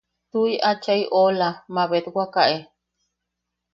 –Tuʼi, 0.15 0.53
achai 0.69 1.01
oʼola, 1.17 1.49
mabetwaka 1.73 2.41
e. 2.55 2.57